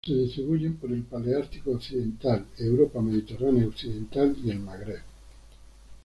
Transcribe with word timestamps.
Se 0.03 0.15
distribuyen 0.15 0.77
por 0.77 0.91
el 0.91 1.03
Paleártico 1.03 1.73
occidental: 1.73 2.47
Europa 2.57 2.99
mediterránea 3.03 3.67
occidental 3.67 4.35
y 4.43 4.49
el 4.49 4.57
Magreb. 4.57 5.03